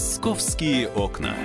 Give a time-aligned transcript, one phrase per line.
[0.00, 1.36] Московские окна.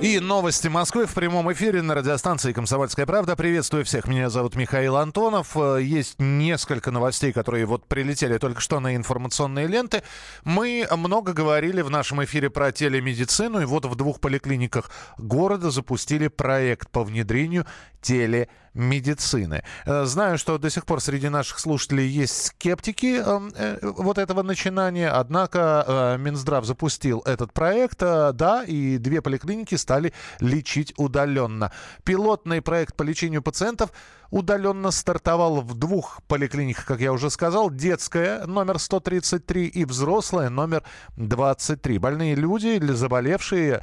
[0.00, 3.34] И новости Москвы в прямом эфире на радиостанции «Комсомольская правда».
[3.34, 5.56] Приветствую всех, меня зовут Михаил Антонов.
[5.56, 10.04] Э, есть несколько новостей, которые вот прилетели только что на информационные ленты.
[10.44, 16.28] Мы много говорили в нашем эфире про телемедицину, и вот в двух поликлиниках города запустили
[16.28, 17.66] проект по внедрению
[18.00, 19.62] телемедицины медицины.
[19.86, 24.42] Э, знаю, что до сих пор среди наших слушателей есть скептики эм, э, вот этого
[24.42, 31.72] начинания, однако э, Минздрав запустил этот проект, да, и две поликлиники стали лечить удаленно.
[32.04, 33.90] Пилотный проект по лечению пациентов
[34.30, 37.70] удаленно стартовал в двух поликлиниках, как я уже сказал.
[37.70, 40.84] Детская номер 133 и взрослая номер
[41.16, 41.98] 23.
[41.98, 43.80] Больные люди или заболевшие,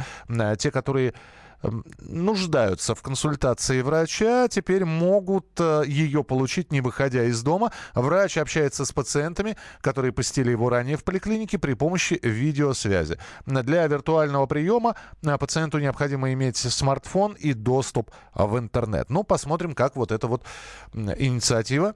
[0.57, 1.13] те, которые
[1.99, 7.71] нуждаются в консультации врача, теперь могут э, ее получить, не выходя из дома.
[7.93, 13.17] Врач общается с пациентами, которые посетили его ранее в поликлинике при помощи видеосвязи.
[13.45, 19.09] Для виртуального приема э, пациенту необходимо иметь смартфон и доступ в интернет.
[19.09, 20.43] Ну, посмотрим, как вот эта вот
[20.93, 21.95] инициатива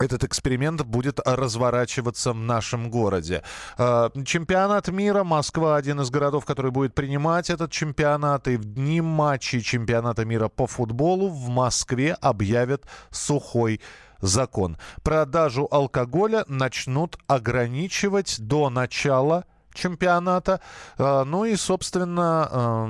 [0.00, 3.42] этот эксперимент будет разворачиваться в нашем городе.
[3.76, 5.24] А, чемпионат мира.
[5.24, 8.48] Москва один из городов, который будет принимать этот чемпионат.
[8.48, 13.80] И в дни матчей чемпионата мира по футболу в Москве объявят сухой
[14.20, 14.78] закон.
[15.02, 20.60] Продажу алкоголя начнут ограничивать до начала чемпионата.
[20.98, 22.88] А, ну и, собственно,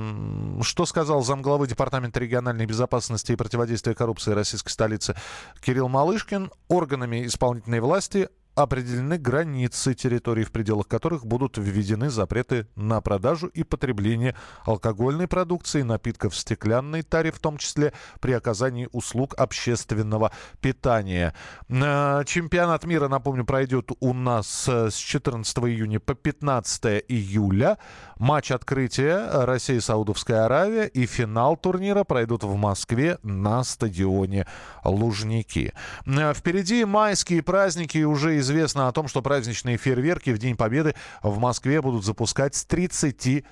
[0.61, 5.15] что сказал замглавы Департамента региональной безопасности и противодействия коррупции российской столицы
[5.61, 6.51] Кирилл Малышкин.
[6.67, 13.63] Органами исполнительной власти определены границы территорий, в пределах которых будут введены запреты на продажу и
[13.63, 14.35] потребление
[14.65, 21.33] алкогольной продукции, напитков в стеклянной таре, в том числе при оказании услуг общественного питания.
[21.69, 27.77] Э, чемпионат мира, напомню, пройдет у нас э, с 14 июня по 15 июля.
[28.17, 34.45] Матч открытия Россия-Саудовская Аравия и финал турнира пройдут в Москве на стадионе
[34.83, 35.73] Лужники.
[36.05, 41.39] Э, впереди майские праздники уже известно о том, что праздничные фейерверки в День Победы в
[41.39, 43.45] Москве будут запускать с 33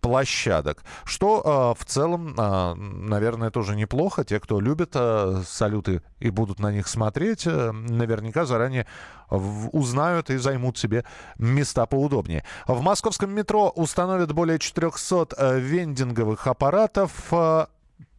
[0.00, 0.84] площадок.
[1.04, 4.24] Что э, в целом, э, наверное, тоже неплохо.
[4.24, 8.86] Те, кто любит э, салюты и будут на них смотреть, э, наверняка заранее
[9.30, 11.04] в, узнают и займут себе
[11.36, 12.44] места поудобнее.
[12.66, 17.12] В московском метро установят более 400 э, вендинговых аппаратов.
[17.32, 17.66] Э,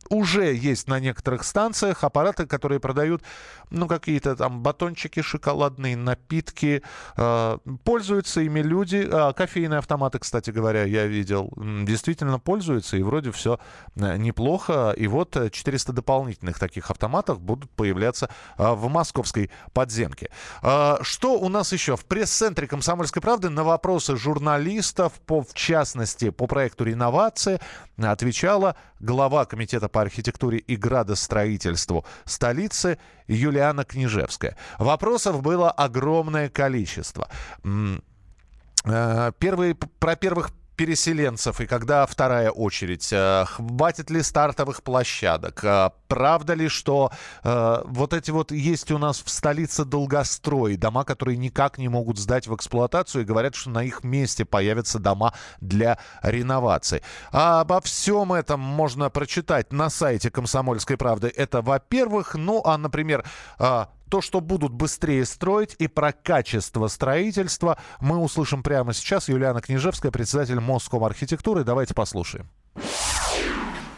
[0.10, 3.22] уже есть на некоторых станциях аппараты, которые продают,
[3.70, 6.82] ну, какие-то там батончики, шоколадные напитки.
[7.16, 9.08] Э, пользуются ими люди.
[9.10, 13.60] Э, кофейные автоматы, кстати говоря, я видел, действительно пользуются, и вроде все
[13.96, 14.94] э, неплохо.
[14.98, 20.30] И вот 400 дополнительных таких автоматов будут появляться э, в московской подземке.
[20.64, 21.96] Э, что у нас еще?
[21.96, 27.60] В пресс-центре «Комсомольской правды» на вопросы журналистов, по, в частности, по проекту реновации,
[27.98, 34.56] отвечала глава комитета по архитектуре и градостроительству столицы Юлиана Княжевская.
[34.78, 37.30] Вопросов было огромное количество.
[38.86, 43.10] Э, первые, про первых переселенцев и когда вторая очередь?
[43.12, 45.62] Э, хватит ли стартовых площадок?
[45.62, 47.12] Э, правда ли, что
[47.44, 52.18] э, вот эти вот есть у нас в столице долгострой, дома, которые никак не могут
[52.18, 57.04] сдать в эксплуатацию и говорят, что на их месте появятся дома для реновации.
[57.34, 61.28] А обо всем этом можно прочитать на сайте «Комсомольской правды».
[61.36, 62.36] Это во-первых.
[62.36, 63.26] Ну, а, например,
[64.10, 69.30] то, что будут быстрее строить и про качество строительства мы услышим прямо сейчас.
[69.30, 71.64] Юлиана Княжевская, председатель Моском архитектуры.
[71.64, 72.50] Давайте послушаем.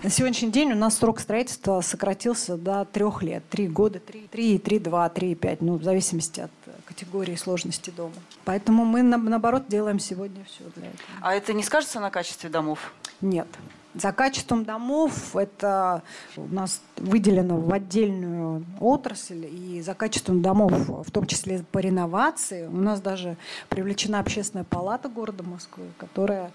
[0.03, 3.43] На сегодняшний день у нас срок строительства сократился до трех лет.
[3.49, 5.61] Три года, три, три, три, два, три, пять.
[5.61, 6.51] Ну, в зависимости от
[6.85, 8.15] категории сложности дома.
[8.43, 11.03] Поэтому мы, наоборот, делаем сегодня все для этого.
[11.21, 12.93] А это не скажется на качестве домов?
[13.21, 13.47] Нет.
[13.93, 16.01] За качеством домов это
[16.37, 22.67] у нас выделено в отдельную отрасль, и за качеством домов, в том числе по реновации,
[22.67, 23.35] у нас даже
[23.69, 26.51] привлечена общественная палата города Москвы, которая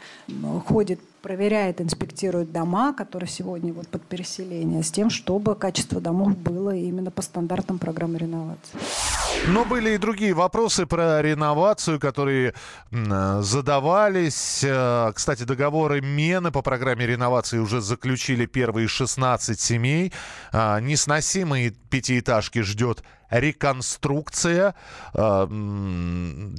[0.67, 6.75] ходит проверяет, инспектирует дома, которые сегодня вот под переселение, с тем, чтобы качество домов было
[6.75, 8.79] именно по стандартам программы реновации.
[9.49, 12.55] Но были и другие вопросы про реновацию, которые
[12.91, 14.63] задавались.
[14.65, 20.13] Э, кстати, договоры Мены по программе реновации уже заключили первые 16 семей.
[20.53, 24.75] А, несносимые пятиэтажки ждет реконструкция,
[25.15, 25.47] э,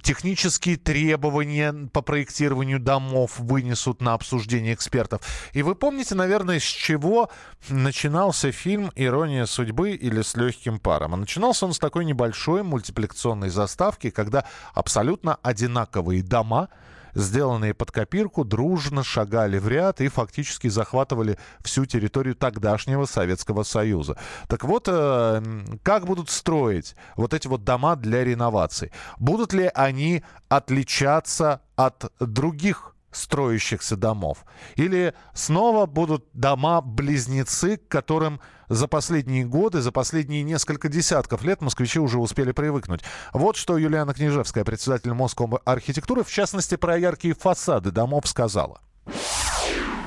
[0.03, 5.21] технические требования по проектированию домов вынесут на обсуждение экспертов.
[5.53, 7.29] И вы помните, наверное, с чего
[7.69, 11.13] начинался фильм «Ирония судьбы» или «С легким паром».
[11.13, 16.69] А начинался он с такой небольшой мультипликационной заставки, когда абсолютно одинаковые дома–
[17.17, 24.17] сделанные под копирку, дружно шагали в ряд и фактически захватывали всю территорию тогдашнего Советского Союза.
[24.47, 25.41] Так вот, э,
[25.83, 28.91] как будут строить вот эти вот дома для реновации?
[29.17, 34.45] Будут ли они отличаться от других строящихся домов?
[34.75, 41.99] Или снова будут дома-близнецы, к которым за последние годы, за последние несколько десятков лет москвичи
[41.99, 43.01] уже успели привыкнуть?
[43.33, 48.79] Вот что Юлиана Книжевская, председатель Московской архитектуры, в частности, про яркие фасады домов сказала.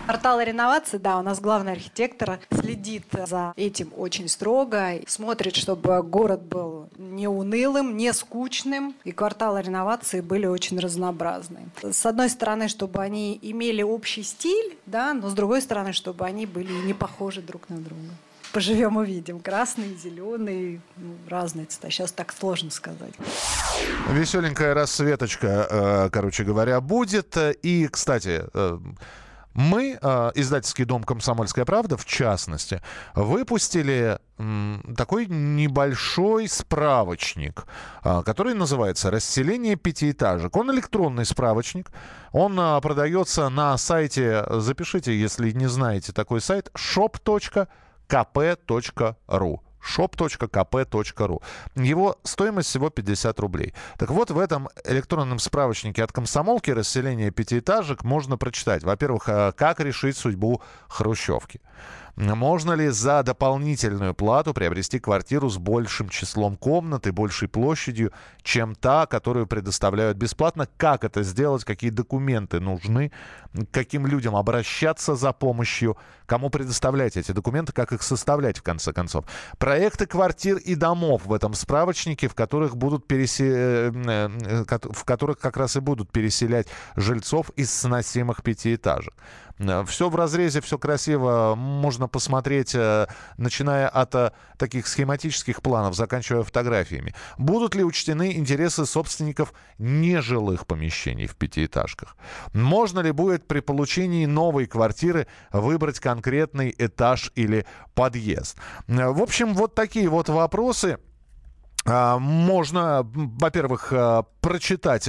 [0.07, 6.43] Портал реновации, да, у нас главный архитектор следит за этим очень строго, смотрит, чтобы город
[6.43, 11.61] был не унылым, не скучным, и кварталы реновации были очень разнообразны.
[11.83, 16.45] С одной стороны, чтобы они имели общий стиль, да, но с другой стороны, чтобы они
[16.45, 18.11] были не похожи друг на друга
[18.53, 19.41] поживем увидим.
[19.41, 21.91] Красный, зеленый, ну, разные цвета.
[21.91, 23.15] Сейчас так сложно сказать.
[24.11, 27.37] Веселенькая расцветочка, э, короче говоря, будет.
[27.63, 28.79] И, кстати, э,
[29.55, 32.81] мы, э, издательский дом «Комсомольская правда», в частности,
[33.15, 34.19] выпустили
[34.97, 37.67] такой небольшой справочник,
[38.03, 40.57] который называется «Расселение пятиэтажек».
[40.57, 41.91] Он электронный справочник.
[42.33, 46.71] Он продается на сайте, запишите, если не знаете такой сайт,
[48.11, 51.43] shop.kp.ru shop.kp.ru.
[51.75, 53.75] Его стоимость всего 50 рублей.
[53.99, 58.85] Так вот, в этом электронном справочнике от комсомолки расселение пятиэтажек можно прочитать.
[58.85, 61.61] Во-первых, э, как решить судьбу хрущевки.
[62.17, 68.13] Можно ли за дополнительную плату приобрести квартиру с большим числом комнат и большей площадью,
[68.43, 70.69] чем та, которую предоставляют бесплатно?
[70.77, 71.65] Как это сделать?
[71.65, 73.11] Какие документы нужны?
[73.55, 75.97] К каким людям обращаться за помощью?
[76.27, 77.73] Кому предоставлять эти документы?
[77.73, 79.25] Как их составлять, в конце концов?
[79.59, 83.49] Проекты квартир и домов в этом справочнике, в которых будут пересе...
[83.49, 84.29] Э,
[84.69, 89.15] э, в которых как раз и будут переселять жильцов из сносимых пятиэтажек.
[89.61, 91.55] Э, все в разрезе, все красиво.
[91.57, 97.15] Можно посмотреть, э, начиная от э, таких схематических планов, заканчивая фотографиями.
[97.39, 102.17] Будут ли учтены интересы собственников нежилых помещений в пятиэтажках?
[102.55, 108.57] Можно ли будет при получении новой квартиры выбрать конкретный этаж или подъезд?
[108.87, 110.99] В общем, вот такие вот вопросы.
[111.87, 113.93] А, можно, во-первых,
[114.41, 115.09] прочитать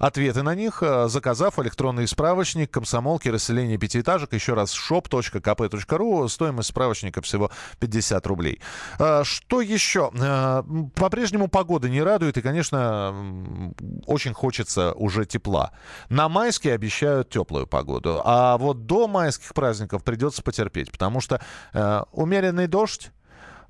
[0.00, 4.32] ответы на них, э, заказав электронный справочник комсомолки расселения пятиэтажек.
[4.32, 6.28] Еще раз, shop.kp.ru.
[6.28, 8.60] Стоимость справочника всего 50 рублей.
[8.98, 10.10] Э, что еще?
[10.14, 10.62] Э,
[10.96, 13.74] по-прежнему погода не радует, и, конечно,
[14.06, 15.72] очень хочется уже тепла.
[16.08, 21.40] На майские обещают теплую погоду, а вот до майских праздников придется потерпеть, потому что
[22.12, 23.10] умеренный дождь,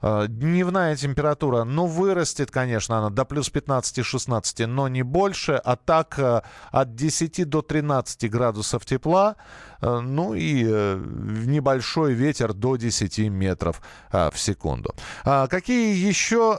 [0.03, 5.53] дневная температура, ну, вырастет, конечно, она до плюс 15-16, но не больше.
[5.53, 9.37] А так э, от 10 до 13 градусов тепла.
[9.81, 13.81] Э, ну и небольшой ветер до 10 метров
[14.11, 14.95] в секунду.
[15.25, 16.59] А какие еще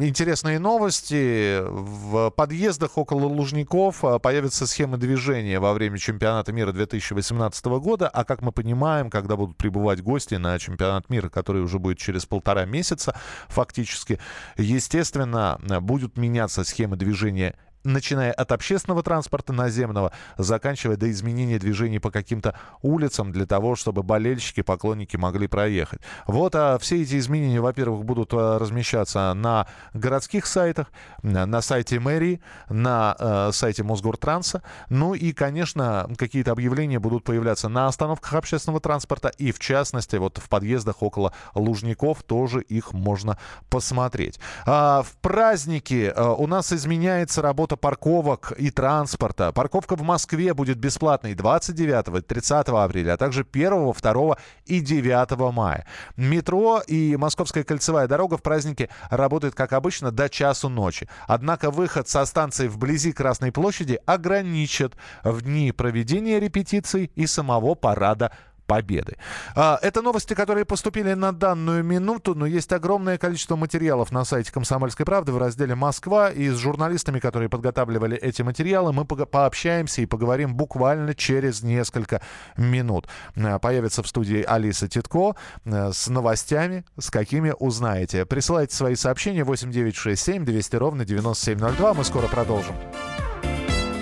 [0.00, 1.60] интересные новости?
[1.64, 8.08] В подъездах около Лужников появятся схемы движения во время чемпионата мира 2018 года.
[8.08, 12.26] А как мы понимаем, когда будут прибывать гости на чемпионат мира, который уже будет через
[12.26, 13.16] полтора месяца
[13.48, 14.18] фактически.
[14.56, 22.10] Естественно, будут меняться схемы движения начиная от общественного транспорта наземного, заканчивая до изменения движений по
[22.10, 26.00] каким-то улицам для того, чтобы болельщики, поклонники могли проехать.
[26.26, 30.90] Вот а все эти изменения, во-первых, будут а, размещаться на городских сайтах,
[31.22, 34.62] на сайте мэрии, на э, сайте Мосгортранса.
[34.88, 40.38] Ну и, конечно, какие-то объявления будут появляться на остановках общественного транспорта и, в частности, вот
[40.38, 43.38] в подъездах около Лужников тоже их можно
[43.70, 44.38] посмотреть.
[44.66, 49.52] А, в праздники а, у нас изменяется работа работа парковок и транспорта.
[49.52, 55.52] Парковка в Москве будет бесплатной 29 и 30 апреля, а также 1, 2 и 9
[55.52, 55.86] мая.
[56.16, 61.08] Метро и Московская кольцевая дорога в празднике работают, как обычно, до часу ночи.
[61.26, 68.30] Однако выход со станции вблизи Красной площади ограничат в дни проведения репетиций и самого парада
[68.66, 69.16] победы.
[69.54, 74.52] А, это новости, которые поступили на данную минуту, но есть огромное количество материалов на сайте
[74.52, 76.30] «Комсомольской правды» в разделе «Москва».
[76.30, 82.20] И с журналистами, которые подготавливали эти материалы, мы пообщаемся и поговорим буквально через несколько
[82.56, 83.08] минут.
[83.36, 88.24] А, появится в студии Алиса Титко а, с новостями, с какими узнаете.
[88.24, 91.94] Присылайте свои сообщения 8967 200 ровно 9702.
[91.94, 92.74] Мы скоро продолжим.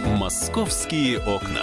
[0.05, 1.63] «Московские окна».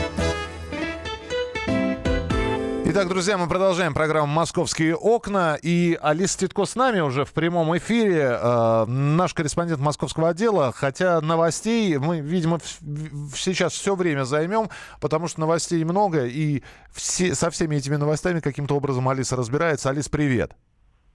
[2.93, 5.57] Итак, друзья, мы продолжаем программу «Московские окна».
[5.61, 8.37] И Алиса Титко с нами уже в прямом эфире.
[8.37, 10.73] Э, наш корреспондент московского отдела.
[10.75, 14.69] Хотя новостей мы, видимо, в, сейчас все время займем,
[14.99, 16.25] потому что новостей много.
[16.25, 19.89] И все, со всеми этими новостями каким-то образом Алиса разбирается.
[19.89, 20.51] Алис, привет.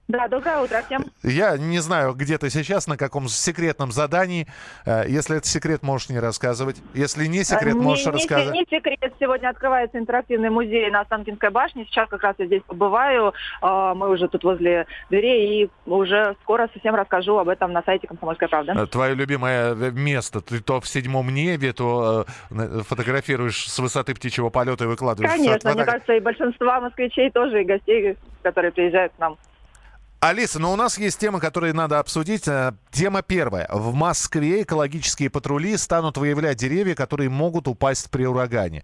[0.07, 1.03] Да, доброе утро всем.
[1.21, 4.47] Я не знаю, где ты сейчас, на каком секретном задании.
[4.85, 6.77] Э, если это секрет, можешь не рассказывать.
[6.93, 8.53] Если не секрет, не, можешь не, рассказать.
[8.53, 9.13] Не секрет.
[9.19, 11.83] Сегодня открывается интерактивный музей на Останкинской башне.
[11.85, 13.33] Сейчас как раз я здесь побываю.
[13.61, 15.63] А, мы уже тут возле дверей.
[15.63, 18.75] И уже скоро совсем расскажу об этом на сайте «Комсомольская правда».
[18.77, 20.39] Э, твое любимое э, место.
[20.39, 25.33] Ты то в седьмом небе, то фотографируешь с высоты птичьего полета и выкладываешь.
[25.33, 29.37] Конечно, мне кажется, и большинство москвичей тоже, и гостей, которые приезжают к нам.
[30.19, 32.47] Алиса, но у нас есть темы, которые надо обсудить.
[32.47, 33.67] Э, тема первая.
[33.71, 38.83] В Москве экологические патрули станут выявлять деревья, которые могут упасть при урагане.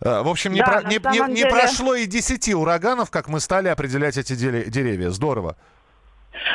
[0.00, 3.38] Э, в общем, не, да, про, не, не, не прошло и десяти ураганов, как мы
[3.38, 5.10] стали определять эти деревья.
[5.10, 5.56] Здорово.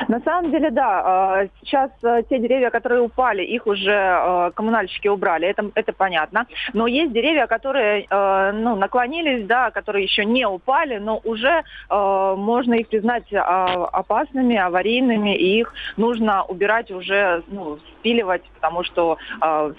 [0.08, 1.01] На самом деле, да.
[1.05, 6.48] А, сейчас э, те деревья, которые упали, их уже э, коммунальщики убрали, это, это понятно.
[6.74, 12.74] Но есть деревья, которые э, ну, наклонились, да, которые еще не упали, но уже можно
[12.74, 19.17] их признать а, опасными, аварийными, и их нужно убирать уже, ну, спиливать, потому что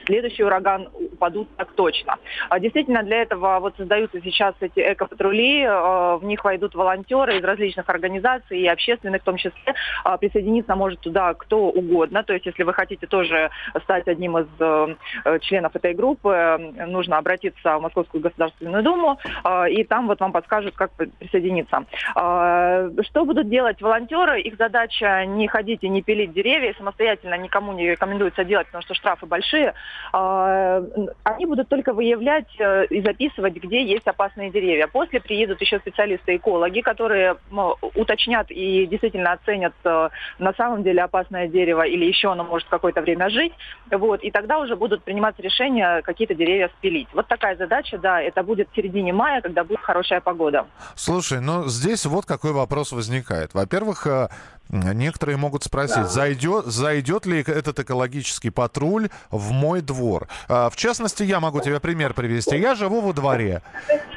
[0.07, 2.17] следующий ураган упадут так точно.
[2.61, 8.61] Действительно, для этого вот создаются сейчас эти экопатрули, в них войдут волонтеры из различных организаций
[8.61, 9.75] и общественных в том числе, а,
[10.21, 12.23] присоединиться может туда кто угодно.
[12.23, 13.50] То есть, если вы хотите тоже
[13.83, 19.69] стать одним из э, э, членов этой группы, нужно обратиться в Московскую Государственную Думу, а,
[19.69, 21.85] и там вот вам подскажут, как присоединиться.
[22.14, 24.40] А, что будут делать волонтеры?
[24.40, 28.95] Их задача не ходить и не пилить деревья, самостоятельно никому не рекомендуется делать, потому что
[28.95, 29.75] штрафы большие.
[30.12, 34.87] Они будут только выявлять э, и записывать, где есть опасные деревья.
[34.87, 37.37] После приедут еще специалисты-экологи, которые
[37.95, 43.00] уточнят и действительно оценят э, на самом деле опасное дерево или еще оно может какое-то
[43.00, 43.52] время жить.
[43.90, 47.09] Вот, и тогда уже будут приниматься решения какие-то деревья спилить.
[47.12, 50.66] Вот такая задача, да, это будет в середине мая, когда будет хорошая погода.
[50.95, 53.54] Слушай, ну здесь вот какой вопрос возникает.
[53.54, 54.28] Во-первых, э,
[54.68, 56.09] Некоторые могут спросить, да.
[56.09, 60.28] зайдет, зайдет ли этот экологический патруль в мой двор.
[60.49, 62.56] А, в частности, я могу тебе пример привести.
[62.56, 63.62] Я живу во дворе.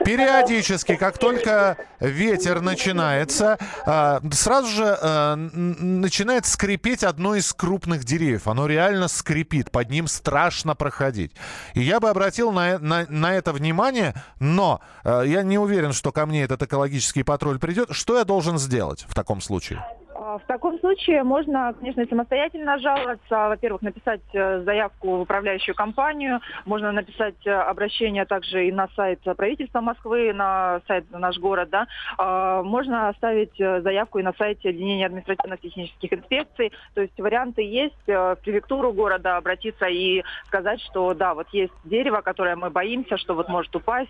[0.03, 8.47] Периодически, как только ветер начинается, а, сразу же а, начинает скрипеть одно из крупных деревьев.
[8.47, 11.31] Оно реально скрипит, под ним страшно проходить.
[11.73, 16.25] И я бы обратил на, на, на это внимание, но я не уверен, что ко
[16.25, 17.89] мне этот экологический патруль придет.
[17.91, 19.85] Что я должен сделать в таком случае?
[20.19, 23.47] А, в таком случае можно, конечно, самостоятельно жаловаться.
[23.49, 26.41] Во-первых, написать э, заявку в управляющую компанию.
[26.65, 31.69] Можно написать э, обращение также и на сайт правительства Москвы, на сайт наш город.
[31.69, 31.87] Да.
[32.17, 36.73] А, можно оставить э, заявку и на сайте отделения административных технических инспекций.
[36.95, 37.95] То есть варианты есть.
[38.07, 43.35] В префектуру города обратиться и сказать, что да, вот есть дерево, которое мы боимся, что
[43.35, 44.09] вот может упасть.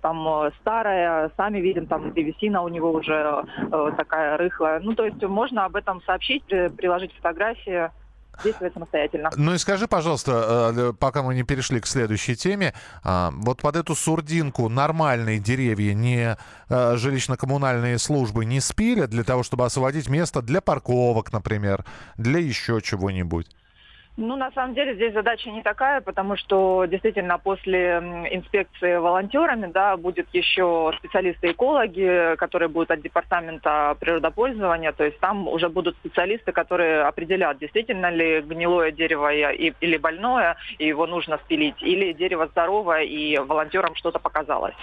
[0.00, 3.44] Там старое, сами видим, там древесина у него уже
[3.96, 4.80] такая рыхлая.
[4.80, 7.90] Ну, то есть можно об этом сообщить, приложить фотографии
[8.42, 9.30] действовать самостоятельно.
[9.36, 13.76] Ну и скажи, пожалуйста, э, пока мы не перешли к следующей теме, а, вот под
[13.76, 16.36] эту сурдинку нормальные деревья, не
[16.68, 21.84] э, жилищно-коммунальные службы не спилят для того, чтобы освободить место для парковок, например,
[22.16, 23.46] для еще чего-нибудь?
[24.20, 27.96] Ну, на самом деле, здесь задача не такая, потому что действительно после
[28.30, 35.70] инспекции волонтерами, да, будет еще специалисты-экологи, которые будут от департамента природопользования, то есть там уже
[35.70, 42.12] будут специалисты, которые определят, действительно ли гнилое дерево или больное, и его нужно спилить, или
[42.12, 44.74] дерево здоровое, и волонтерам что-то показалось.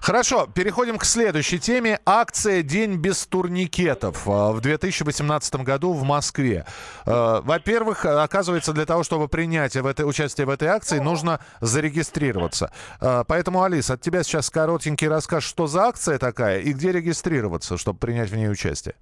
[0.00, 1.98] Хорошо, переходим к следующей теме.
[2.06, 6.64] Акция «День без турникетов» а, в 2018 году в Москве.
[7.06, 12.72] А, во-первых, оказывается, для того, чтобы принять в этой, участие в этой акции, нужно зарегистрироваться.
[13.00, 17.76] А, поэтому, Алис, от тебя сейчас коротенький рассказ, что за акция такая и где регистрироваться,
[17.78, 18.94] чтобы принять в ней участие.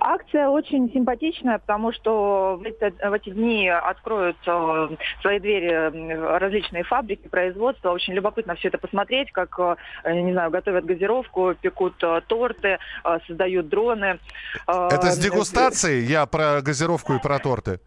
[0.00, 4.88] Акция очень симпатичная, потому что в эти, в эти дни откроют э,
[5.20, 7.90] свои двери различные фабрики, производства.
[7.90, 12.78] Очень любопытно все это посмотреть, как, э, не знаю, готовят газировку, пекут э, торты,
[13.26, 14.18] создают дроны.
[14.66, 16.04] Это с дегустацией?
[16.04, 17.80] Я про газировку и про торты.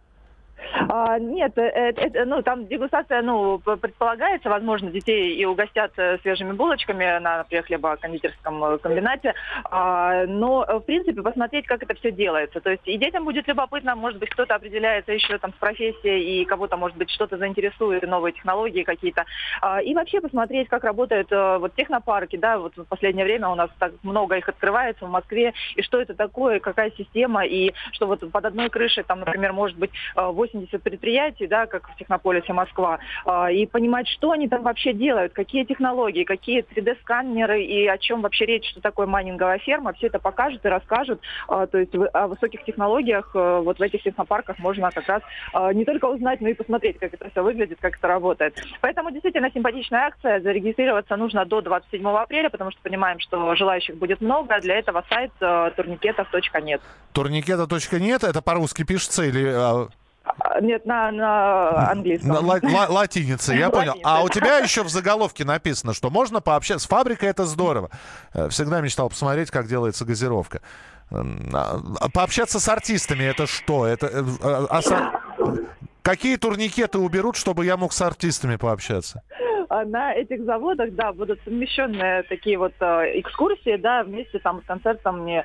[0.89, 6.53] А, нет, это, это, ну, там дегустация, ну, предполагается, возможно, детей и угостят э, свежими
[6.53, 9.33] булочками на, например, хлебокондитерском э, комбинате,
[9.65, 12.61] а, но, в принципе, посмотреть, как это все делается.
[12.61, 16.45] То есть и детям будет любопытно, может быть, кто-то определяется еще там с профессией, и
[16.45, 19.25] кого-то, может быть, что-то заинтересует, новые технологии какие-то.
[19.61, 23.55] А, и вообще посмотреть, как работают э, вот технопарки, да, вот в последнее время у
[23.55, 28.07] нас так много их открывается в Москве, и что это такое, какая система, и что
[28.07, 32.53] вот под одной крышей, там, например, может быть 80 80 предприятий, да, как в Технополисе
[32.53, 37.97] Москва, а, и понимать, что они там вообще делают, какие технологии, какие 3D-сканеры и о
[37.97, 41.21] чем вообще речь, что такое майнинговая ферма, все это покажут и расскажут.
[41.47, 45.21] А, то есть о высоких технологиях э, вот в этих технопарках можно как раз
[45.53, 48.55] а, не только узнать, но и посмотреть, как это все выглядит, как это работает.
[48.81, 50.41] Поэтому действительно симпатичная акция.
[50.41, 54.59] Зарегистрироваться нужно до 27 апреля, потому что понимаем, что желающих будет много.
[54.61, 56.81] Для этого сайт э, турникетов.нет.
[57.13, 59.91] Турникета.нет, это по-русски пишется или
[60.61, 62.29] нет, на, на английском.
[62.29, 63.95] На ла- ла- латинице, я понял.
[64.03, 66.85] А у тебя еще в заголовке написано, что можно пообщаться.
[66.85, 67.89] С фабрикой это здорово.
[68.33, 70.61] Э, всегда мечтал посмотреть, как делается газировка.
[71.11, 71.79] А,
[72.13, 73.85] пообщаться с артистами это что?
[73.85, 75.53] Это э, а, а,
[76.01, 79.23] какие турникеты уберут, чтобы я мог с артистами пообщаться?
[79.73, 84.65] А на этих заводах, да, будут совмещенные такие вот э, экскурсии, да, вместе там с
[84.65, 85.43] концертом э,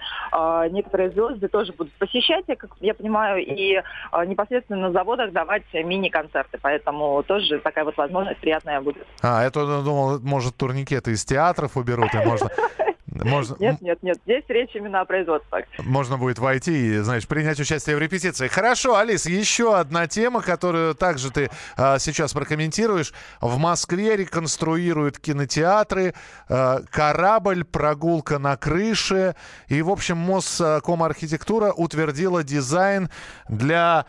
[0.70, 3.82] некоторые звезды тоже будут посещать, я, как я понимаю, и э,
[4.26, 9.06] непосредственно на заводах давать мини-концерты, поэтому тоже такая вот возможность приятная будет.
[9.22, 12.50] А, я думал, может, турникеты из театров уберут, и можно
[13.24, 13.56] можно...
[13.58, 14.18] Нет, нет, нет.
[14.24, 15.66] Здесь речь именно о производстве.
[15.78, 18.48] Можно будет войти и, знаешь, принять участие в репетиции.
[18.48, 23.12] Хорошо, Алис, еще одна тема, которую также ты а, сейчас прокомментируешь.
[23.40, 26.14] В Москве реконструируют кинотеатры,
[26.48, 29.34] а, корабль, прогулка на крыше.
[29.68, 33.08] И, в общем, Москомархитектура утвердила дизайн
[33.48, 34.06] для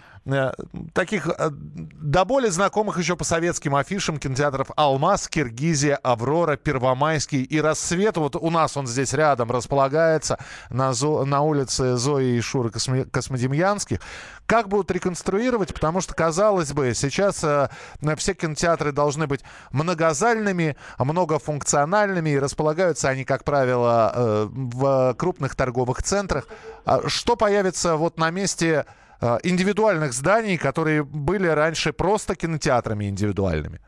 [0.94, 7.62] таких э, до более знакомых еще по советским афишам кинотеатров «Алмаз», «Киргизия», «Аврора», «Первомайский» и
[7.62, 8.18] «Рассвет».
[8.18, 10.38] Вот у нас он здесь рядом располагается
[10.70, 14.00] на, Зо, на улице Зои и Шуры Космо, Космодемьянских.
[14.46, 15.74] Как будут реконструировать?
[15.74, 17.70] Потому что, казалось бы, сейчас э,
[18.18, 26.04] все кинотеатры должны быть многозальными, многофункциональными, и располагаются они, как правило, э, в крупных торговых
[26.04, 26.48] центрах.
[26.86, 33.80] А что появится вот на месте Э, индивидуальных зданий, которые были раньше просто кинотеатрами индивидуальными?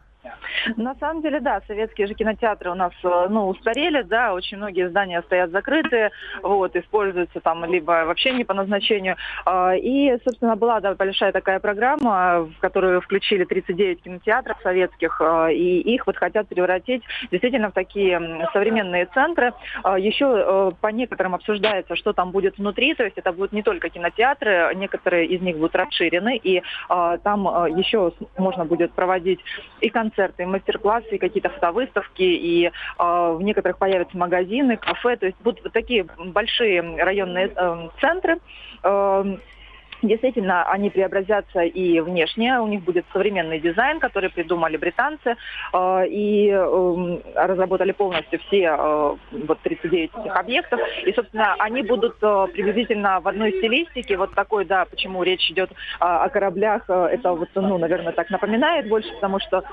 [0.77, 4.89] На самом деле, да, советские же кинотеатры у нас, э, ну, устарели, да, очень многие
[4.89, 9.15] здания стоят закрытые, вот, используются там либо вообще не по назначению.
[9.45, 15.49] А, и, собственно, была, да, большая такая программа, в которую включили 39 кинотеатров советских, а,
[15.49, 19.53] и их вот хотят превратить действительно в такие современные центры.
[19.83, 23.63] А, Еще э, по некоторым обсуждается, что там будет внутри, то есть это будут не
[23.63, 27.45] только кинотеатры, некоторые из них будут расширены, и там
[27.77, 29.39] еще можно будет проводить
[29.81, 35.63] и концерты, мастер-классы, какие-то фотовыставки, и э, в некоторых появятся магазины, кафе, то есть будут
[35.63, 38.39] вот такие большие районные э, центры.
[38.83, 39.37] Э,
[40.01, 42.59] Действительно, они преобразятся и внешне.
[42.59, 45.35] У них будет современный дизайн, который придумали британцы
[45.73, 50.79] э, и э, разработали полностью все э, вот 39 этих объектов.
[51.05, 54.17] И, собственно, они будут э, приблизительно в одной стилистике.
[54.17, 56.89] Вот такой, да, почему речь идет о кораблях.
[56.89, 59.63] Это вот, ну, наверное, так напоминает больше, потому что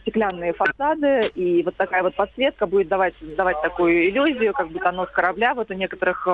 [0.00, 5.08] стеклянные фасады и вот такая вот подсветка будет давать, давать такую иллюзию, как будто нос
[5.10, 6.26] корабля вот у некоторых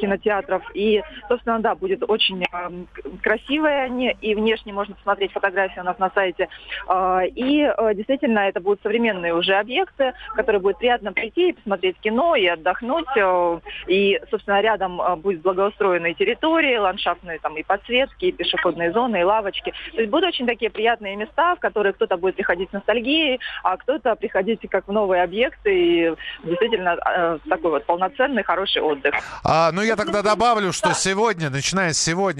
[0.00, 0.62] кинотеатров.
[0.74, 2.44] И, собственно, да, будет очень
[3.22, 6.48] красивые они, и внешне можно посмотреть фотографии у нас на сайте.
[6.88, 11.98] Э, и э, действительно, это будут современные уже объекты, которые будет приятно прийти и посмотреть
[12.00, 13.06] кино, и отдохнуть.
[13.16, 19.20] Э, и, собственно, рядом э, будет благоустроенные территории, ландшафтные там и подсветки, и пешеходные зоны,
[19.20, 19.72] и лавочки.
[19.92, 23.76] То есть будут очень такие приятные места, в которые кто-то будет приходить с ностальгией, а
[23.76, 26.96] кто-то приходить как в новые объекты и действительно
[27.48, 29.14] такой вот полноценный, хороший отдых.
[29.44, 31.98] А, ну, я тогда добавлю, что сегодня, начиная с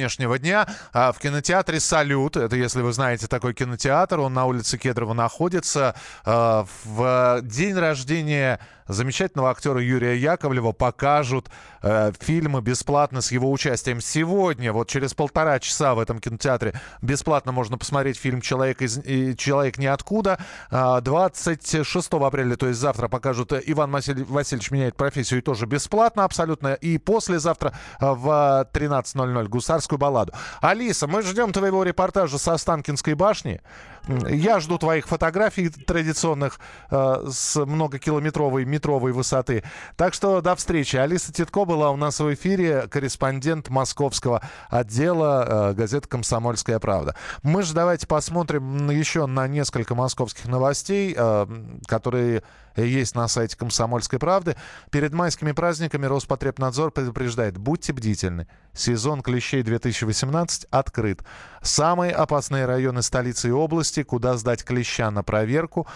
[0.09, 4.79] сегодняшнего дня, а, в кинотеатре «Салют», это если вы знаете такой кинотеатр, он на улице
[4.79, 5.95] Кедрова находится,
[6.25, 11.49] а, в день рождения замечательного актера Юрия Яковлева покажут
[11.83, 14.01] э, фильмы бесплатно с его участием.
[14.01, 19.01] Сегодня, вот через полтора часа в этом кинотеатре бесплатно можно посмотреть фильм «Человек, из,
[19.37, 20.39] Человек ниоткуда».
[20.71, 26.25] 26 а, апреля, то есть завтра, покажут «Иван Василь, Васильевич меняет профессию» и тоже бесплатно
[26.25, 26.75] абсолютно.
[26.75, 30.33] И послезавтра в 13.00 «Гусарскую балладу».
[30.61, 33.61] Алиса, мы ждем твоего репортажа со Останкинской башни.
[34.09, 39.63] Я жду твоих фотографий традиционных э, с многокилометровой метровой высоты.
[39.97, 40.97] Так что до встречи.
[40.97, 47.15] Алиса Титко была у нас в эфире, корреспондент московского отдела э, газеты «Комсомольская правда».
[47.43, 51.47] Мы же давайте посмотрим еще на несколько московских новостей, э,
[51.87, 52.43] которые
[52.87, 54.57] есть на сайте «Комсомольской правды».
[54.91, 58.47] Перед майскими праздниками Роспотребнадзор предупреждает, будьте бдительны.
[58.75, 61.23] Сезон клещей 2018 открыт.
[61.63, 65.87] Самые опасные районы столицы и области, куда сдать клеща на проверку,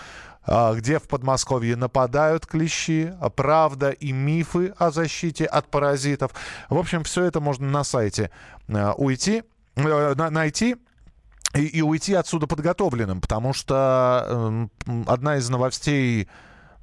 [0.45, 6.33] а, где в Подмосковье нападают клещи, а, правда и мифы о защите от паразитов.
[6.69, 8.31] В общем, все это можно на сайте
[8.69, 9.45] а, уйти,
[9.77, 10.77] э, найти
[11.55, 16.29] и, и уйти отсюда подготовленным, потому что э, одна из новостей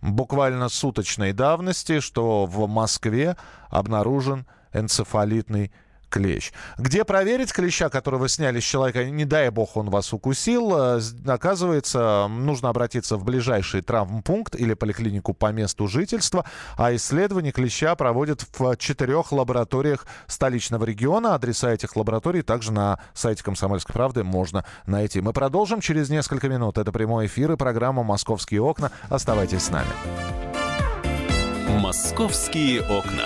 [0.02, 3.38] буквально суточной давности, что в Москве
[3.70, 5.72] обнаружен энцефалитный
[6.10, 6.52] клещ.
[6.78, 12.28] Где проверить клеща, которого сняли с человека, не дай бог он вас укусил, э, оказывается,
[12.28, 16.45] нужно обратиться в ближайший травмпункт или поликлинику по месту жительства,
[16.78, 21.36] а исследование клеща проводят в четырех лабораториях столичного региона.
[21.36, 25.22] Адреса этих лабораторий также на сайте «Комсомольской правды» можно найти.
[25.22, 26.78] Мы продолжим через несколько минут.
[26.78, 28.91] Это прямой эфир и программа «Московские окна».
[29.10, 29.89] Оставайтесь с нами.
[31.80, 33.26] «Московские окна».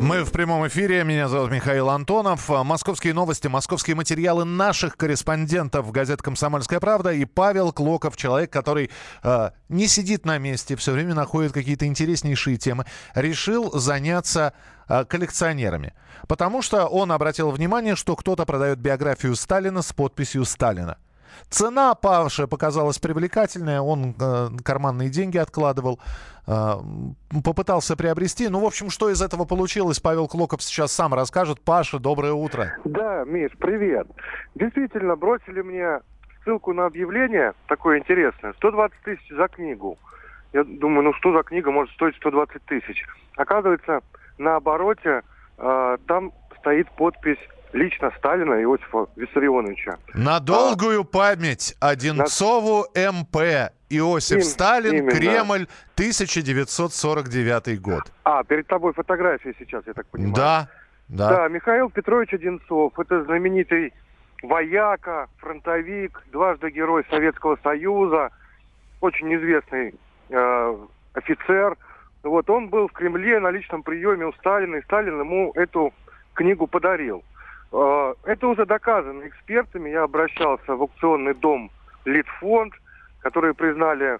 [0.00, 1.02] Мы в прямом эфире.
[1.02, 2.48] Меня зовут Михаил Антонов.
[2.48, 8.90] Московские новости, московские материалы наших корреспондентов газет «Комсомольская правда» и Павел Клоков, человек, который
[9.24, 14.52] э, не сидит на месте, все время находит какие-то интереснейшие темы, решил заняться
[14.88, 15.94] э, коллекционерами.
[16.28, 20.96] Потому что он обратил внимание, что кто-то продает биографию Сталина с подписью «Сталина».
[21.48, 25.98] Цена Павше показалась привлекательная, он э, карманные деньги откладывал,
[26.46, 26.74] э,
[27.44, 28.48] попытался приобрести.
[28.48, 31.60] Ну, в общем, что из этого получилось, Павел Клоков сейчас сам расскажет.
[31.64, 32.76] Паша, доброе утро.
[32.84, 34.06] Да, Миш, привет.
[34.54, 36.00] Действительно, бросили мне
[36.44, 39.98] ссылку на объявление, такое интересное, 120 тысяч за книгу.
[40.52, 43.06] Я думаю, ну что за книга может стоить 120 тысяч?
[43.36, 44.00] Оказывается,
[44.38, 45.22] на обороте
[45.58, 47.38] э, там стоит подпись
[47.72, 49.98] лично Сталина Иосифа Виссарионовича.
[50.14, 53.12] На долгую а, память Одинцову на...
[53.12, 53.36] МП
[53.90, 55.10] Иосиф Им, Сталин, именно.
[55.10, 58.12] Кремль, 1949 год.
[58.24, 60.34] А, перед тобой фотографии сейчас, я так понимаю.
[60.34, 60.68] Да,
[61.08, 61.28] да.
[61.28, 63.92] Да, Михаил Петрович Одинцов, это знаменитый
[64.42, 68.30] вояка, фронтовик, дважды герой Советского Союза,
[69.00, 69.94] очень известный
[70.28, 70.76] э,
[71.14, 71.76] офицер.
[72.22, 75.94] Вот он был в Кремле на личном приеме у Сталина, и Сталин ему эту
[76.34, 77.24] книгу подарил.
[77.72, 79.90] Э, это уже доказано экспертами.
[79.90, 81.70] Я обращался в аукционный дом
[82.04, 82.74] Литфонд,
[83.20, 84.18] которые признали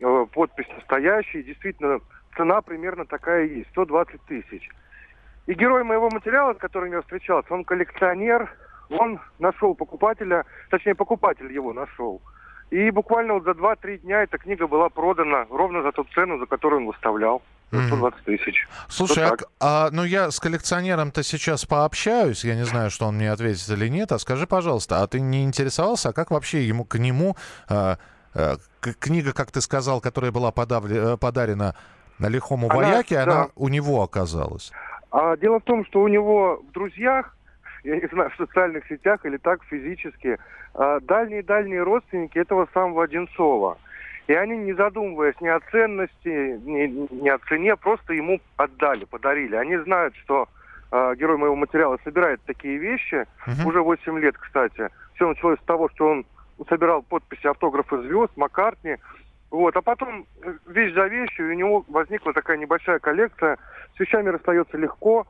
[0.00, 1.42] э, подпись настоящей.
[1.42, 2.00] Действительно,
[2.36, 4.68] цена примерно такая и есть, 120 тысяч.
[5.46, 8.52] И герой моего материала, с которым я встречался, он коллекционер,
[8.90, 12.20] он нашел покупателя, точнее покупатель его нашел.
[12.70, 16.46] И буквально вот за 2-3 дня эта книга была продана ровно за ту цену, за
[16.46, 17.42] которую он выставлял.
[17.70, 18.68] 120 тысяч.
[18.88, 23.30] Слушай, а, а, ну я с коллекционером-то сейчас пообщаюсь, я не знаю, что он мне
[23.30, 24.12] ответит или нет.
[24.12, 27.36] А скажи, пожалуйста, а ты не интересовался, а как вообще ему к нему
[27.68, 27.98] а,
[28.34, 31.76] а, книга, как ты сказал, которая была подавле, э, подарена
[32.18, 33.22] на лихому она, вояке, да.
[33.22, 34.72] она у него оказалась.
[35.12, 37.36] А, дело в том, что у него в друзьях,
[37.84, 40.38] я не знаю, в социальных сетях или так физически,
[41.02, 43.76] дальние-дальние родственники этого самого Одинцова.
[44.30, 49.56] И они, не задумываясь ни о ценности, ни, ни о цене, просто ему отдали, подарили.
[49.56, 50.48] Они знают, что
[50.92, 53.66] э, герой моего материала собирает такие вещи, uh-huh.
[53.66, 54.88] уже 8 лет, кстати.
[55.16, 56.26] Все началось с того, что он
[56.68, 58.98] собирал подписи автографы звезд, Маккартни.
[59.50, 63.58] Вот, а потом э, вещь за вещью, у него возникла такая небольшая коллекция.
[63.96, 65.26] С вещами расстается легко.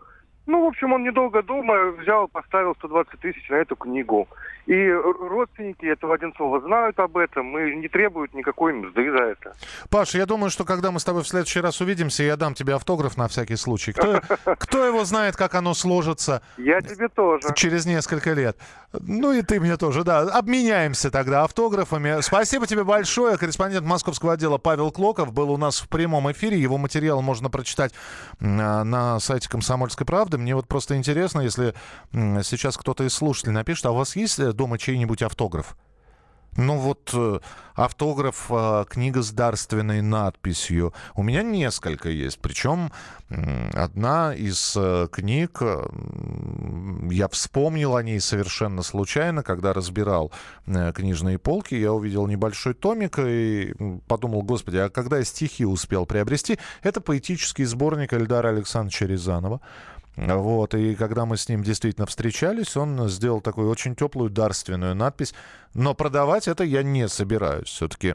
[0.46, 4.28] Ну, в общем, он недолго думая взял, поставил 120 тысяч на эту книгу.
[4.66, 9.54] И родственники этого Одинцова знают об этом и не требуют никакой мзды за это.
[9.90, 12.74] Паша, я думаю, что когда мы с тобой в следующий раз увидимся, я дам тебе
[12.74, 13.92] автограф на всякий случай.
[13.92, 14.20] Кто,
[14.58, 16.42] кто его знает, как оно сложится?
[16.56, 17.48] Я тебе тоже.
[17.56, 18.56] Через несколько лет.
[18.92, 20.20] Ну и ты мне тоже, да.
[20.20, 22.20] Обменяемся тогда автографами.
[22.20, 23.38] Спасибо тебе большое.
[23.38, 26.60] Корреспондент московского отдела Павел Клоков был у нас в прямом эфире.
[26.60, 27.92] Его материал можно прочитать
[28.38, 30.29] на сайте «Комсомольской правды».
[30.38, 31.74] Мне вот просто интересно, если
[32.12, 35.76] сейчас кто-то из слушателей напишет, а у вас есть э, дома чей-нибудь автограф?
[36.56, 37.38] Ну вот э,
[37.74, 40.92] автограф, э, книга с дарственной надписью.
[41.14, 42.40] У меня несколько есть.
[42.40, 42.90] Причем
[43.72, 45.62] одна из э, книг,
[47.10, 50.32] я вспомнил о ней совершенно случайно, когда разбирал
[50.66, 51.76] книжные полки.
[51.76, 53.72] Я увидел небольшой томик и
[54.08, 56.58] подумал, господи, а когда я стихи успел приобрести?
[56.82, 59.60] Это поэтический сборник Эльдара Александровича Рязанова.
[60.20, 65.32] Вот, и когда мы с ним действительно встречались, он сделал такую очень теплую дарственную надпись.
[65.72, 67.68] Но продавать это я не собираюсь.
[67.68, 68.14] Все-таки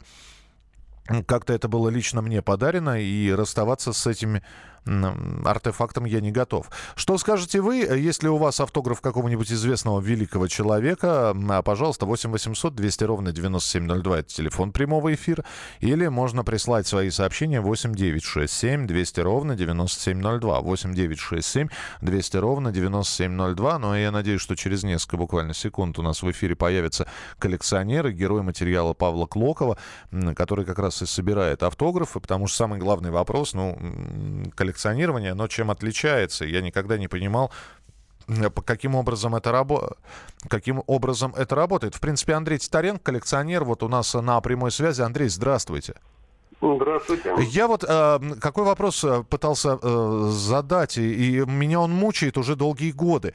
[1.25, 4.43] как-то это было лично мне подарено, и расставаться с этими
[4.85, 6.69] артефактом я не готов.
[6.95, 12.75] Что скажете вы, если у вас автограф какого-нибудь известного великого человека, а, пожалуйста, 8 800
[12.75, 15.43] 200 ровно 9702, это телефон прямого эфира,
[15.79, 21.67] или можно прислать свои сообщения 8 967 200 ровно 9702, 8 967
[22.01, 26.55] 200 ровно 9702, но я надеюсь, что через несколько буквально секунд у нас в эфире
[26.55, 27.07] появятся
[27.39, 29.77] коллекционеры, герой материала Павла Клокова,
[30.35, 33.77] который как раз и собирает автографы, потому что самый главный вопрос, ну,
[34.55, 36.45] коллекционер коллекционирования, но чем отличается?
[36.45, 37.51] Я никогда не понимал,
[38.27, 39.95] по каким образом это рабо...
[40.49, 41.95] каким образом это работает.
[41.95, 45.01] В принципе, Андрей Титаренко, коллекционер, вот у нас на прямой связи.
[45.01, 45.95] Андрей, здравствуйте.
[46.61, 47.35] Здравствуйте.
[47.51, 52.55] Я вот э, какой вопрос э, пытался э, задать, и, и меня он мучает уже
[52.55, 53.33] долгие годы.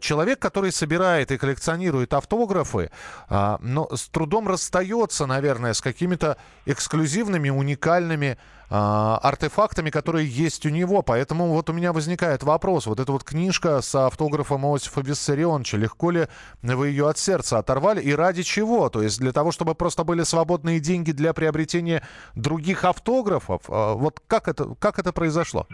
[0.00, 2.90] Человек, который собирает и коллекционирует автографы,
[3.28, 10.68] э, но с трудом расстается, наверное, с какими-то эксклюзивными, уникальными а, артефактами, которые есть у
[10.68, 11.02] него.
[11.02, 12.86] Поэтому вот у меня возникает вопрос.
[12.86, 16.26] Вот эта вот книжка с автографом Иосифа Виссарионовича, легко ли
[16.62, 18.88] вы ее от сердца оторвали и ради чего?
[18.88, 22.02] То есть для того, чтобы просто были свободные деньги для приобретения
[22.34, 23.62] других автографов?
[23.68, 25.66] А, вот как это, как это произошло?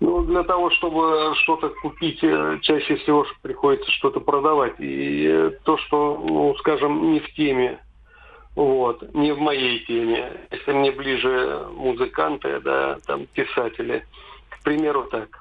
[0.00, 4.74] Ну, для того, чтобы что-то купить, э, чаще всего приходится что-то продавать.
[4.78, 7.78] И то, что, ну, скажем, не в теме
[8.54, 10.32] вот, не в моей теме.
[10.50, 14.04] Если мне ближе музыканты, да, там писатели,
[14.48, 15.40] к примеру, так.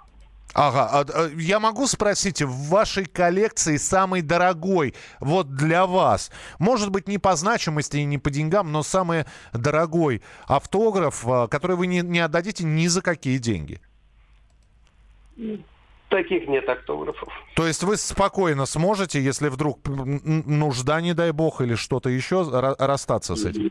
[0.54, 6.90] Ага, а, а, я могу спросить, в вашей коллекции самый дорогой, вот для вас, может
[6.90, 11.86] быть, не по значимости и не по деньгам, но самый дорогой автограф, а, который вы
[11.86, 13.80] не, не отдадите ни за какие деньги?
[16.10, 17.30] Таких нет автографов.
[17.56, 22.44] То есть вы спокойно сможете, если вдруг нужда, не дай бог, или что-то еще,
[22.80, 23.70] расстаться с этим?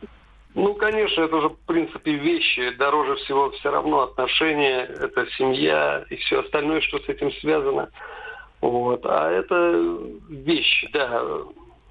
[0.55, 2.71] Ну, конечно, это же, в принципе, вещи.
[2.71, 7.89] Дороже всего все равно отношения, это семья и все остальное, что с этим связано.
[8.61, 9.05] Вот.
[9.05, 9.99] А это
[10.29, 11.21] вещи, да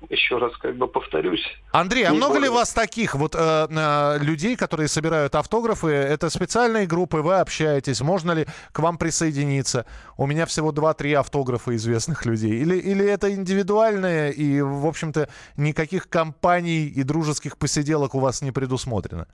[0.09, 1.45] еще раз как бы повторюсь.
[1.73, 2.51] Андрей, а много более...
[2.51, 3.39] ли вас таких вот э,
[3.71, 5.89] э, людей, которые собирают автографы?
[5.89, 8.01] Это специальные группы, вы общаетесь?
[8.01, 9.87] Можно ли к вам присоединиться?
[10.17, 12.61] У меня всего 2-3 автографа известных людей.
[12.61, 18.53] Или, или это индивидуальное и, в общем-то, никаких компаний и дружеских посиделок у вас не
[18.53, 19.27] предусмотрено?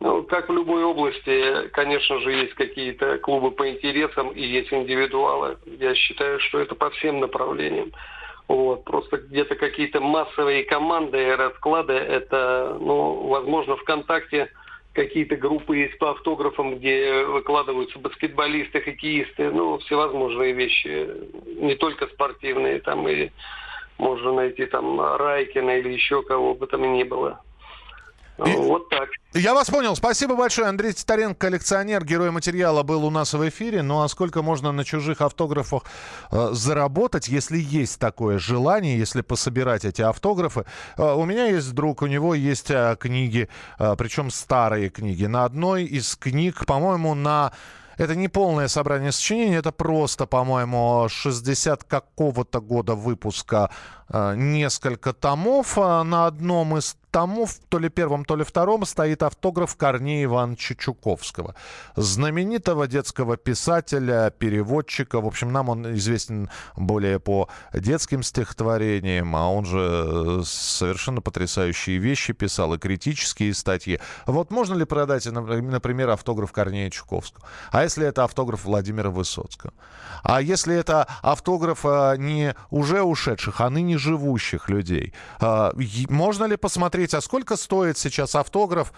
[0.00, 5.56] Ну, как в любой области, конечно же, есть какие-то клубы по интересам и есть индивидуалы.
[5.64, 7.92] Я считаю, что это по всем направлениям.
[8.48, 14.50] Вот, просто где-то какие-то массовые команды и расклады, это, ну, возможно, ВКонтакте
[14.92, 21.08] какие-то группы есть по автографам, где выкладываются баскетболисты, хоккеисты, ну, всевозможные вещи,
[21.60, 23.30] не только спортивные, там и
[23.98, 27.40] можно найти там Райкина или еще кого бы там ни было.
[28.44, 28.52] И...
[28.54, 29.08] Вот так.
[29.32, 29.96] Я вас понял.
[29.96, 30.68] Спасибо большое.
[30.68, 33.82] Андрей Титаренко, коллекционер, герой материала, был у нас в эфире.
[33.82, 35.82] Ну а сколько можно на чужих автографах
[36.30, 40.66] э, заработать, если есть такое желание, если пособирать эти автографы?
[40.98, 45.24] Э, у меня есть друг, у него есть э, книги, э, причем старые книги.
[45.24, 47.52] На одной из книг, по-моему, на
[47.98, 53.70] это не полное собрание сочинений, это просто, по-моему, 60 какого-то года выпуска
[54.08, 55.78] э, несколько томов.
[55.78, 60.74] А на одном из тому, то ли первом, то ли втором, стоит автограф Корнея Ивановича
[60.74, 61.54] Чуковского.
[61.96, 65.22] Знаменитого детского писателя, переводчика.
[65.22, 71.96] В общем, нам он известен более по детским стихотворениям, а он же э, совершенно потрясающие
[71.96, 73.98] вещи писал и критические статьи.
[74.26, 77.46] Вот можно ли продать, например, автограф Корнея Чуковского?
[77.70, 79.72] А если это автограф Владимира Высоцкого?
[80.22, 85.14] А если это автограф э, не уже ушедших, а ныне живущих людей?
[85.40, 85.70] Э,
[86.10, 88.92] можно ли посмотреть посмотреть, а сколько стоит сейчас автограф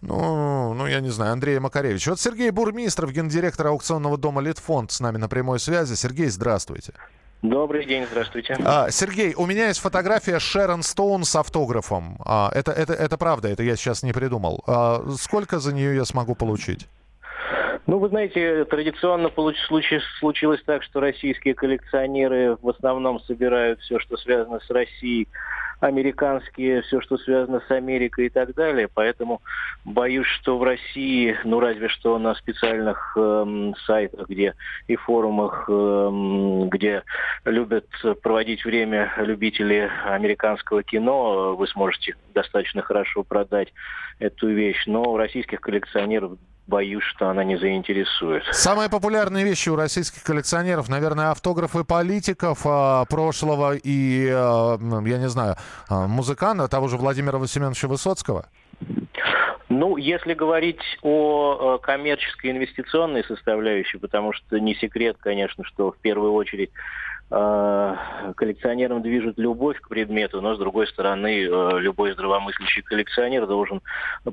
[0.00, 2.10] ну, ну, я не знаю, Андрея Макаревича.
[2.10, 5.94] Вот Сергей Бурмистров, гендиректор аукционного дома «Литфонд» с нами на прямой связи.
[5.94, 6.92] Сергей, здравствуйте.
[7.40, 8.54] Добрый день, здравствуйте.
[8.64, 12.18] А, Сергей, у меня есть фотография Шерон Стоун с автографом.
[12.22, 14.62] А, это, это, это правда, это я сейчас не придумал.
[14.66, 16.86] А, сколько за нее я смогу получить?
[17.86, 19.56] Ну, вы знаете, традиционно получ,
[20.18, 25.28] случилось, так, что российские коллекционеры в основном собирают все, что связано с Россией
[25.80, 28.88] американские, все, что связано с Америкой и так далее.
[28.92, 29.42] Поэтому
[29.84, 34.54] боюсь, что в России, ну разве что на специальных э, сайтах, где
[34.86, 36.10] и форумах, э,
[36.70, 37.02] где
[37.44, 37.86] любят
[38.22, 43.72] проводить время любители американского кино, вы сможете достаточно хорошо продать
[44.20, 44.84] эту вещь.
[44.86, 48.42] Но у российских коллекционеров боюсь, что она не заинтересует.
[48.52, 55.28] Самые популярные вещи у российских коллекционеров, наверное, автографы политиков э, прошлого и, э, я не
[55.28, 55.56] знаю,
[55.90, 58.46] э, музыканта, того же Владимира Васильевича Высоцкого.
[59.68, 66.32] Ну, если говорить о коммерческой инвестиционной составляющей, потому что не секрет, конечно, что в первую
[66.32, 73.46] очередь Э, коллекционерам движет любовь к предмету, но с другой стороны э, любой здравомыслящий коллекционер
[73.46, 73.80] должен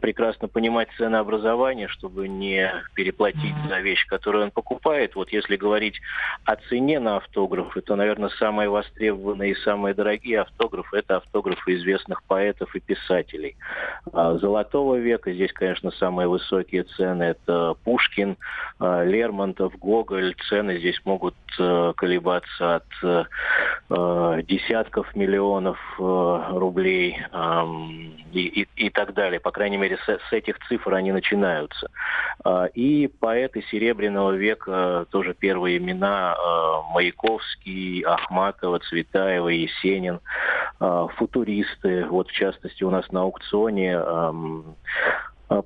[0.02, 5.16] прекрасно понимать ценообразование, чтобы не переплатить за вещь, которую он покупает.
[5.16, 6.00] Вот если говорить
[6.46, 12.24] о цене на автографы, то, наверное, самые востребованные и самые дорогие автографы– это автографы известных
[12.24, 13.56] поэтов и писателей.
[14.12, 18.38] А Золотого века здесь, конечно, самые высокие цены– это Пушкин,
[18.80, 20.36] э, Лермонтов, Гоголь.
[20.50, 23.28] Цены здесь могут колебаться от
[23.90, 27.64] э, десятков миллионов э, рублей э,
[28.34, 29.40] и, и, и так далее.
[29.40, 31.90] По крайней мере, с, с этих цифр они начинаются.
[32.44, 40.20] Э, и поэты Серебряного века, тоже первые имена, э, Маяковский, Ахматова, Цветаева, Есенин,
[40.80, 44.32] э, футуристы, вот в частности у нас на аукционе э,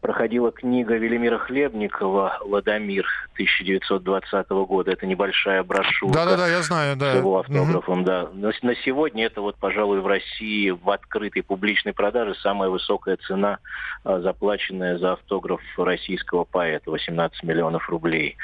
[0.02, 4.92] проходила книга Велимира Хлебникова «Ладомир» 1920 года.
[4.92, 6.12] Это небольшая брошюра.
[6.12, 7.14] Да-да-да, я знаю, да.
[7.14, 8.06] С его автографом, угу.
[8.06, 8.30] да.
[8.34, 13.60] Но на сегодня это вот, пожалуй, в России в открытой публичной продаже самая высокая цена,
[14.04, 18.38] а, заплаченная за автограф российского поэта, 18 миллионов рублей.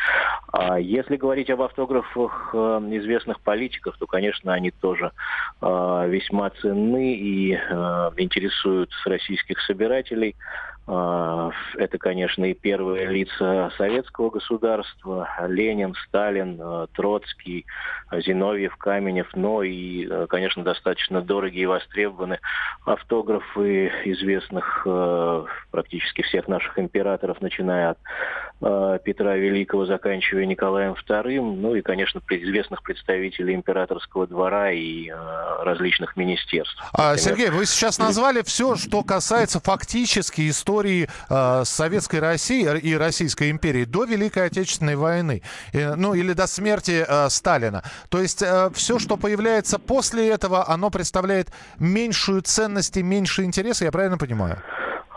[0.51, 5.11] А если говорить об автографах а, известных политиков, то, конечно, они тоже
[5.61, 10.35] весьма ценны и интересуют российских собирателей.
[10.87, 17.65] А, это, конечно, и первые лица советского государства, Ленин, Сталин, а, Троцкий,
[18.11, 22.39] Зиновьев, Каменев, но и, а, конечно, достаточно дорогие и востребованы
[22.85, 24.87] автографы известных
[25.69, 32.83] практически всех наших императоров, начиная от Петра Великого, заканчивая Николаем II, ну и, конечно, известных
[32.83, 35.09] представителей императорского двора и
[35.61, 36.75] различных министерств.
[36.91, 42.95] Например, Сергей, вы сейчас назвали все, что касается фактически истории истории э, Советской России и
[42.95, 45.41] Российской империи до Великой Отечественной войны,
[45.73, 47.83] э, ну или до смерти э, Сталина.
[48.09, 53.85] То есть э, все, что появляется после этого, оно представляет меньшую ценность и меньше интереса,
[53.85, 54.61] я правильно понимаю?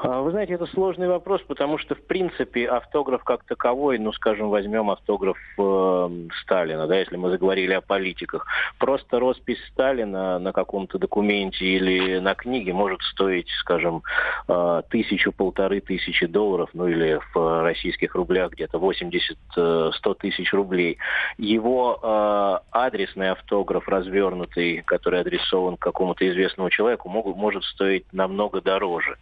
[0.06, 4.50] А, вы знаете, это сложный вопрос, потому что, в принципе, автограф как таковой, ну, скажем,
[4.50, 6.08] возьмем автограф э,
[6.42, 8.46] Сталина, да, если мы заговорили о политиках.
[8.78, 14.02] Просто роспись Сталина на каком-то документе или на книге может стоить, скажем,
[14.46, 20.98] э, тысячу, полторы тысячи долларов, ну, или в российских рублях где-то 80-100 э, тысяч рублей.
[21.38, 29.16] Его э, адресный автограф, развернутый, который адресован какому-то известному человеку, могут, может стоить намного дороже.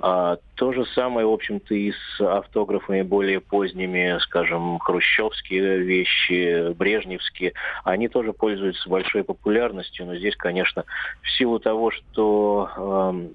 [0.00, 0.21] А,
[0.54, 7.54] то же самое, в общем-то, и с автографами более поздними, скажем, хрущевские вещи, брежневские.
[7.84, 10.84] Они тоже пользуются большой популярностью, но здесь, конечно,
[11.22, 12.70] в силу того, что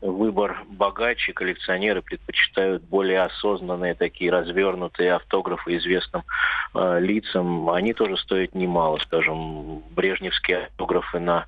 [0.02, 6.24] э, выбор богаче, коллекционеры предпочитают более осознанные такие развернутые автографы известным
[6.76, 11.46] э, лицам, они тоже стоят немало, скажем, брежневские автографы на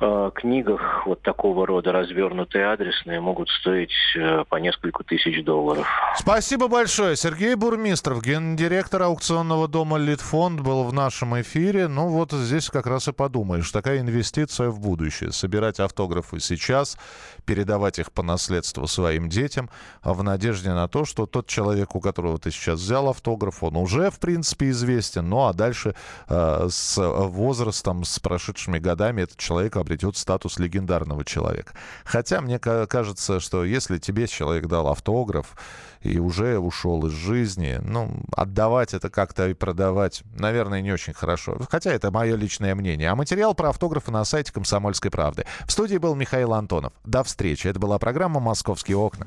[0.00, 5.86] э, книгах вот такого рода развернутые адресные могут стоить э, по несколько тысяч долларов.
[6.16, 7.16] Спасибо большое.
[7.16, 11.88] Сергей Бурмистров, гендиректор аукционного дома «Литфонд» был в нашем эфире.
[11.88, 13.70] Ну вот здесь как раз и подумаешь.
[13.70, 15.32] Такая инвестиция в будущее.
[15.32, 16.96] Собирать автографы сейчас,
[17.44, 19.70] передавать их по наследству своим детям,
[20.02, 23.76] а в надежде на то, что тот человек, у которого ты сейчас взял автограф, он
[23.76, 25.28] уже, в принципе, известен.
[25.28, 25.94] Ну а дальше
[26.28, 31.74] э, с возрастом, с прошедшими годами этот человек обретет статус легендарного человека.
[32.04, 35.54] Хотя мне кажется, что если тебе человек дал автограф
[36.02, 41.58] и уже ушел из жизни, ну, отдавать это как-то и продавать, наверное, не очень хорошо.
[41.70, 43.10] Хотя это мое личное мнение.
[43.10, 45.44] А материал про автографы на сайте «Комсомольской правды».
[45.66, 46.92] В студии был Михаил Антонов.
[47.04, 47.68] До встречи.
[47.68, 49.26] Это была программа «Московские окна».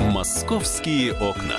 [0.00, 1.58] «Московские окна».